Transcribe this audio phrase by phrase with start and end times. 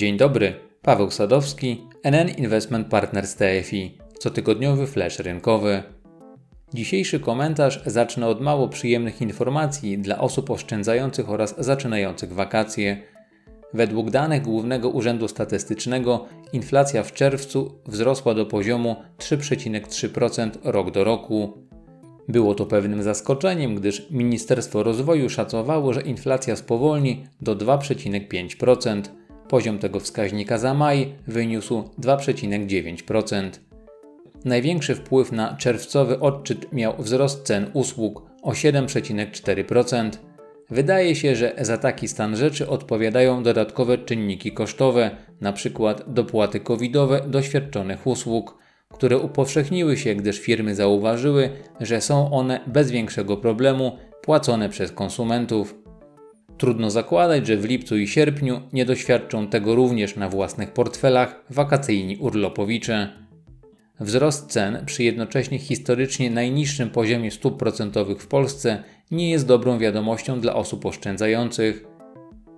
[0.00, 5.82] Dzień dobry, Paweł Sadowski, NN Investment Partners TFI, cotygodniowy flash rynkowy.
[6.74, 13.02] Dzisiejszy komentarz zacznę od mało przyjemnych informacji dla osób oszczędzających oraz zaczynających wakacje.
[13.74, 21.68] Według danych Głównego Urzędu Statystycznego inflacja w czerwcu wzrosła do poziomu 3,3% rok do roku.
[22.28, 29.19] Było to pewnym zaskoczeniem, gdyż Ministerstwo Rozwoju szacowało, że inflacja spowolni do 2,5%.
[29.50, 33.50] Poziom tego wskaźnika za maj wyniósł 2,9%.
[34.44, 40.10] Największy wpływ na czerwcowy odczyt miał wzrost cen usług o 7,4%.
[40.70, 45.10] Wydaje się, że za taki stan rzeczy odpowiadają dodatkowe czynniki kosztowe,
[45.42, 45.94] np.
[46.06, 48.58] dopłaty covidowe do świadczonych usług,
[48.94, 55.79] które upowszechniły się, gdyż firmy zauważyły, że są one bez większego problemu płacone przez konsumentów.
[56.60, 62.16] Trudno zakładać, że w lipcu i sierpniu nie doświadczą tego również na własnych portfelach wakacyjni
[62.16, 63.08] urlopowicze.
[64.00, 70.40] Wzrost cen przy jednocześnie historycznie najniższym poziomie stóp procentowych w Polsce nie jest dobrą wiadomością
[70.40, 71.84] dla osób oszczędzających.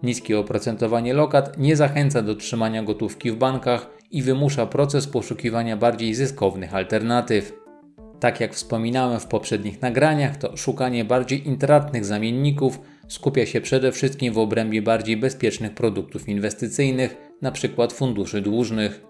[0.03, 6.15] Niskie oprocentowanie lokat nie zachęca do trzymania gotówki w bankach i wymusza proces poszukiwania bardziej
[6.15, 7.53] zyskownych alternatyw.
[8.21, 12.81] Tak jak wspominałem w poprzednich nagraniach, to szukanie bardziej intratnych zamienników
[13.13, 17.89] skupia się przede wszystkim w obrębie bardziej bezpiecznych produktów inwestycyjnych, np.
[17.89, 19.05] funduszy dłużnych.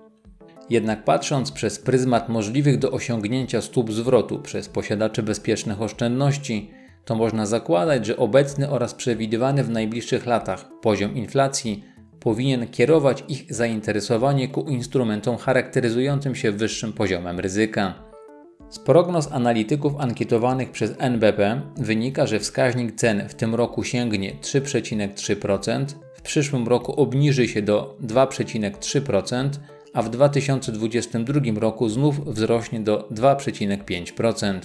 [0.70, 6.70] Jednak patrząc przez pryzmat możliwych do osiągnięcia stóp zwrotu przez posiadaczy bezpiecznych oszczędności,
[7.04, 11.84] to można zakładać, że obecny oraz przewidywany w najbliższych latach poziom inflacji
[12.20, 18.11] powinien kierować ich zainteresowanie ku instrumentom charakteryzującym się wyższym poziomem ryzyka.
[18.72, 25.84] Z prognoz analityków ankietowanych przez NBP wynika, że wskaźnik cen w tym roku sięgnie 3,3%,
[26.14, 29.50] w przyszłym roku obniży się do 2,3%,
[29.94, 34.60] a w 2022 roku znów wzrośnie do 2,5%.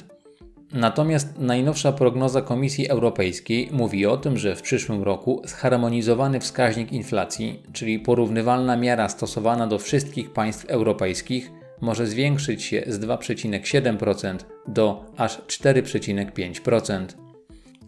[0.74, 7.64] Natomiast najnowsza prognoza Komisji Europejskiej mówi o tym, że w przyszłym roku zharmonizowany wskaźnik inflacji,
[7.74, 15.38] czyli porównywalna miara stosowana do wszystkich państw europejskich, może zwiększyć się z 2,7% do aż
[15.38, 17.06] 4,5%.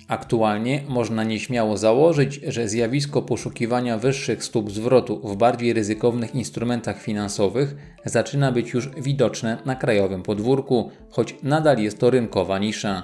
[0.10, 7.76] Aktualnie można nieśmiało założyć, że zjawisko poszukiwania wyższych stóp zwrotu w bardziej ryzykownych instrumentach finansowych
[8.06, 13.04] zaczyna być już widoczne na krajowym podwórku, choć nadal jest to rynkowa nisza.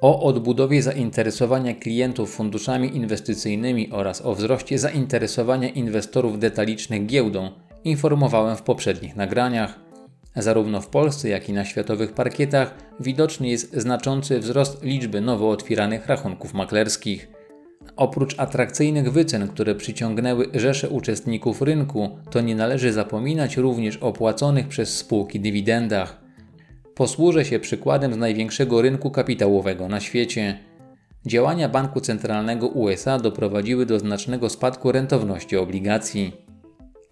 [0.00, 7.50] O odbudowie zainteresowania klientów funduszami inwestycyjnymi oraz o wzroście zainteresowania inwestorów detalicznych giełdą
[7.84, 9.80] informowałem w poprzednich nagraniach.
[10.36, 16.06] Zarówno w Polsce, jak i na światowych parkietach widoczny jest znaczący wzrost liczby nowo otwieranych
[16.06, 17.28] rachunków maklerskich.
[17.96, 24.68] Oprócz atrakcyjnych wycen, które przyciągnęły rzesze uczestników rynku, to nie należy zapominać również o płaconych
[24.68, 26.20] przez spółki dywidendach.
[26.94, 30.58] Posłużę się przykładem z największego rynku kapitałowego na świecie.
[31.26, 36.43] Działania Banku Centralnego USA doprowadziły do znacznego spadku rentowności obligacji.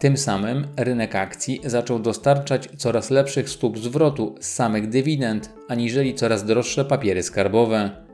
[0.03, 6.45] Tym samym rynek akcji zaczął dostarczać coraz lepszych stóp zwrotu z samych dywidend, aniżeli coraz
[6.45, 8.05] droższe papiery skarbowe.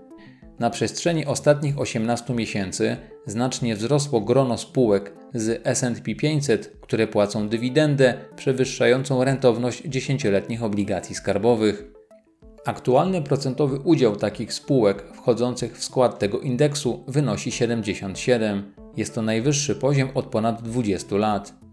[0.59, 8.13] Na przestrzeni ostatnich 18 miesięcy znacznie wzrosło grono spółek z SP 500, które płacą dywidendę
[8.35, 11.83] przewyższającą rentowność 10-letnich obligacji skarbowych.
[12.66, 18.73] Aktualny procentowy udział takich spółek wchodzących w skład tego indeksu wynosi 77.
[18.97, 21.69] Jest to najwyższy poziom od ponad 20 lat.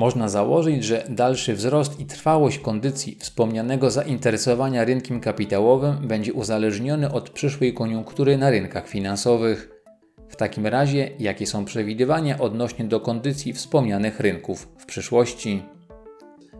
[0.00, 7.30] Można założyć, że dalszy wzrost i trwałość kondycji wspomnianego zainteresowania rynkiem kapitałowym będzie uzależniony od
[7.30, 9.70] przyszłej koniunktury na rynkach finansowych.
[10.28, 15.62] W takim razie, jakie są przewidywania odnośnie do kondycji wspomnianych rynków w przyszłości?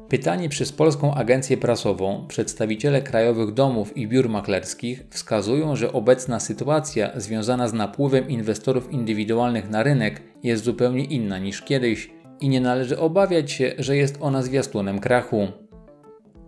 [0.09, 7.11] Pytani przez Polską Agencję Prasową przedstawiciele krajowych domów i biur maklerskich wskazują, że obecna sytuacja
[7.17, 12.99] związana z napływem inwestorów indywidualnych na rynek jest zupełnie inna niż kiedyś i nie należy
[12.99, 15.49] obawiać się, że jest ona zwiastunem krachu.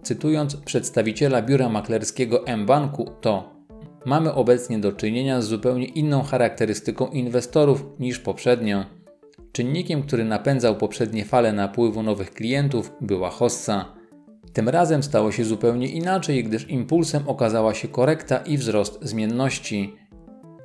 [0.02, 3.52] Cytując przedstawiciela biura maklerskiego M-Banku, to
[4.04, 8.84] mamy obecnie do czynienia z zupełnie inną charakterystyką inwestorów niż poprzednio.
[9.52, 13.94] Czynnikiem, który napędzał poprzednie fale napływu nowych klientów, była hossa.
[14.52, 19.96] Tym razem stało się zupełnie inaczej, gdyż impulsem okazała się korekta i wzrost zmienności.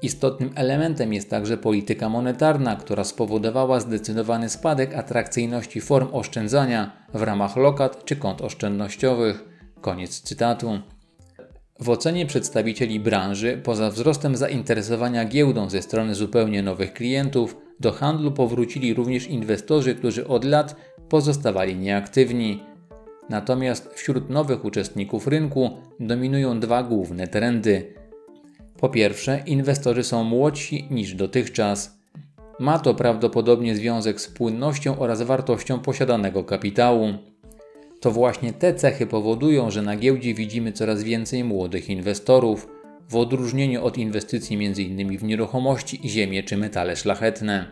[0.02, 7.56] Istotnym elementem jest także polityka monetarna, która spowodowała zdecydowany spadek atrakcyjności form oszczędzania w ramach
[7.56, 9.44] lokat czy kont oszczędnościowych.
[9.82, 10.80] Koniec cytatu.
[11.80, 18.32] W ocenie przedstawicieli branży, poza wzrostem zainteresowania giełdą ze strony zupełnie nowych klientów, do handlu
[18.32, 20.76] powrócili również inwestorzy, którzy od lat
[21.10, 22.64] pozostawali nieaktywni.
[23.30, 27.97] Natomiast wśród nowych uczestników rynku dominują dwa główne trendy.
[28.78, 31.98] Po pierwsze, inwestorzy są młodsi niż dotychczas.
[32.60, 37.14] Ma to prawdopodobnie związek z płynnością oraz wartością posiadanego kapitału.
[38.02, 42.68] To właśnie te cechy powodują, że na giełdzie widzimy coraz więcej młodych inwestorów,
[43.10, 45.18] w odróżnieniu od inwestycji m.in.
[45.18, 47.66] w nieruchomości, ziemię czy metale szlachetne.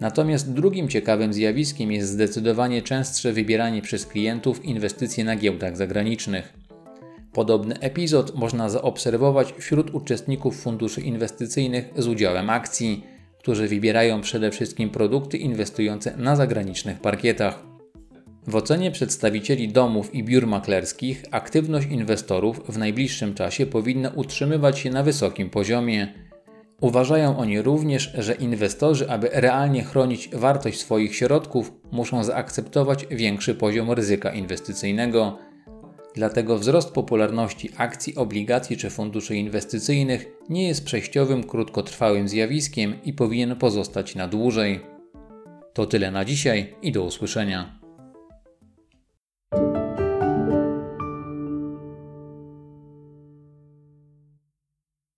[0.00, 6.65] Natomiast drugim ciekawym zjawiskiem jest zdecydowanie częstsze wybieranie przez klientów inwestycji na giełdach zagranicznych.
[7.36, 13.04] Podobny epizod można zaobserwować wśród uczestników funduszy inwestycyjnych z udziałem akcji,
[13.38, 17.62] którzy wybierają przede wszystkim produkty inwestujące na zagranicznych parkietach.
[18.46, 24.90] W ocenie przedstawicieli domów i biur maklerskich aktywność inwestorów w najbliższym czasie powinna utrzymywać się
[24.90, 26.12] na wysokim poziomie.
[26.80, 33.90] Uważają oni również, że inwestorzy, aby realnie chronić wartość swoich środków, muszą zaakceptować większy poziom
[33.90, 35.38] ryzyka inwestycyjnego.
[36.16, 43.56] Dlatego wzrost popularności akcji, obligacji czy funduszy inwestycyjnych nie jest przejściowym, krótkotrwałym zjawiskiem i powinien
[43.56, 44.80] pozostać na dłużej.
[45.74, 47.85] To tyle na dzisiaj i do usłyszenia.